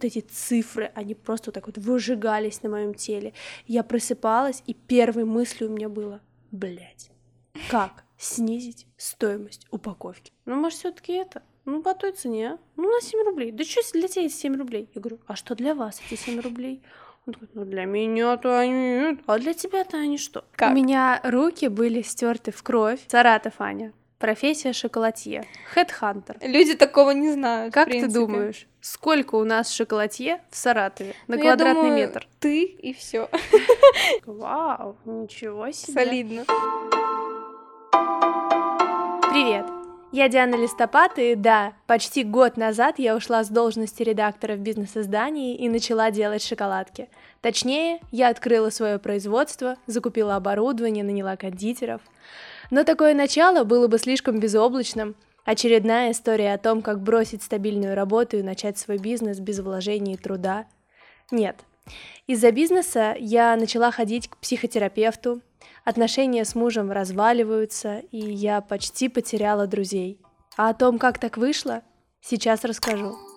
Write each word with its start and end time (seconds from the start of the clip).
вот 0.00 0.04
эти 0.04 0.20
цифры, 0.20 0.90
они 0.94 1.14
просто 1.14 1.48
вот 1.48 1.54
так 1.54 1.66
вот 1.66 1.78
выжигались 1.78 2.62
на 2.62 2.70
моем 2.70 2.94
теле. 2.94 3.34
Я 3.66 3.82
просыпалась, 3.82 4.62
и 4.66 4.74
первой 4.74 5.24
мыслью 5.24 5.70
у 5.70 5.72
меня 5.72 5.88
было, 5.88 6.20
блядь, 6.50 7.10
как 7.70 8.04
снизить 8.16 8.86
стоимость 8.96 9.66
упаковки? 9.70 10.32
Ну, 10.46 10.56
может, 10.56 10.78
все 10.78 10.90
таки 10.90 11.12
это? 11.12 11.42
Ну, 11.66 11.82
по 11.82 11.94
той 11.94 12.12
цене, 12.12 12.58
ну, 12.76 12.90
на 12.90 13.00
7 13.00 13.24
рублей. 13.24 13.52
Да 13.52 13.64
что 13.64 13.82
для 13.92 14.08
тебя 14.08 14.24
эти 14.24 14.32
7 14.32 14.56
рублей? 14.56 14.88
Я 14.94 15.00
говорю, 15.00 15.20
а 15.26 15.36
что 15.36 15.54
для 15.54 15.74
вас 15.74 16.00
эти 16.06 16.18
7 16.18 16.40
рублей? 16.40 16.82
Он 17.26 17.34
такой, 17.34 17.48
ну 17.52 17.64
для 17.66 17.84
меня-то 17.84 18.58
они, 18.58 19.18
а 19.26 19.38
для 19.38 19.52
тебя-то 19.52 19.98
они 19.98 20.16
что? 20.16 20.44
Как? 20.52 20.72
У 20.72 20.74
меня 20.74 21.20
руки 21.22 21.68
были 21.68 22.00
стерты 22.00 22.50
в 22.50 22.62
кровь. 22.62 23.00
Саратов, 23.08 23.60
Аня. 23.60 23.92
Профессия 24.20 24.74
шоколадье. 24.74 25.46
Хедхантер. 25.72 26.36
Люди 26.42 26.74
такого 26.74 27.12
не 27.12 27.32
знают. 27.32 27.72
Как 27.72 27.88
ты 27.88 28.06
думаешь, 28.06 28.66
сколько 28.82 29.36
у 29.36 29.44
нас 29.44 29.72
шоколадье 29.72 30.42
в 30.50 30.56
Саратове 30.56 31.14
на 31.26 31.36
Ну, 31.36 31.42
квадратный 31.42 31.84
думаю, 31.84 31.94
метр? 31.94 32.28
Ты 32.38 32.64
и 32.64 32.92
все. 32.92 33.30
Вау, 34.26 34.98
ничего 35.06 35.70
себе. 35.70 35.94
Солидно. 35.94 36.44
Привет! 39.30 39.64
Я 40.12 40.28
Диана 40.28 40.56
Листопад, 40.56 41.18
и 41.18 41.34
да, 41.34 41.72
почти 41.86 42.22
год 42.22 42.58
назад 42.58 42.98
я 42.98 43.16
ушла 43.16 43.42
с 43.42 43.48
должности 43.48 44.02
редактора 44.02 44.54
в 44.54 44.58
бизнес-издании 44.58 45.56
и 45.56 45.68
начала 45.70 46.10
делать 46.10 46.44
шоколадки. 46.44 47.08
Точнее, 47.40 48.00
я 48.10 48.28
открыла 48.28 48.68
свое 48.68 48.98
производство, 48.98 49.76
закупила 49.86 50.36
оборудование, 50.36 51.04
наняла 51.04 51.36
кондитеров. 51.36 52.02
Но 52.70 52.84
такое 52.84 53.14
начало 53.14 53.64
было 53.64 53.88
бы 53.88 53.98
слишком 53.98 54.38
безоблачным. 54.38 55.16
Очередная 55.44 56.12
история 56.12 56.54
о 56.54 56.58
том, 56.58 56.82
как 56.82 57.02
бросить 57.02 57.42
стабильную 57.42 57.94
работу 57.94 58.36
и 58.36 58.42
начать 58.42 58.78
свой 58.78 58.98
бизнес 58.98 59.40
без 59.40 59.58
вложений 59.58 60.14
и 60.14 60.16
труда. 60.16 60.66
Нет. 61.30 61.56
Из-за 62.26 62.52
бизнеса 62.52 63.16
я 63.18 63.56
начала 63.56 63.90
ходить 63.90 64.28
к 64.28 64.36
психотерапевту, 64.36 65.40
отношения 65.84 66.44
с 66.44 66.54
мужем 66.54 66.92
разваливаются, 66.92 68.02
и 68.12 68.18
я 68.18 68.60
почти 68.60 69.08
потеряла 69.08 69.66
друзей. 69.66 70.20
А 70.56 70.68
о 70.68 70.74
том, 70.74 70.98
как 70.98 71.18
так 71.18 71.36
вышло, 71.36 71.82
сейчас 72.20 72.64
расскажу. 72.64 73.29